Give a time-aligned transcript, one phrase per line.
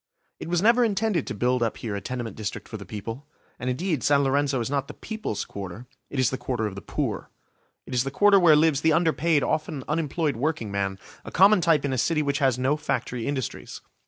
[0.39, 3.27] It was never intended to build up here a tenement district for the people.
[3.59, 6.81] And indeed San Lorenzo is not the People's Quarter, it is the Quarter of the
[6.81, 7.29] poor.
[7.85, 11.93] It is the Quarter where lives the underpaid, often unemployed workingman, a common type in
[11.93, 13.81] a city which has no factory industries.